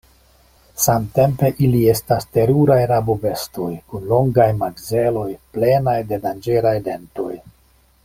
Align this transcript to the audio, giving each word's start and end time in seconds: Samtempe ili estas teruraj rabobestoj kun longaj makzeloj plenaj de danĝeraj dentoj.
Samtempe 0.85 1.51
ili 1.67 1.81
estas 1.91 2.25
teruraj 2.37 2.79
rabobestoj 2.93 3.69
kun 3.93 4.09
longaj 4.15 4.51
makzeloj 4.65 5.31
plenaj 5.59 5.99
de 6.13 6.21
danĝeraj 6.29 6.77
dentoj. 6.93 7.33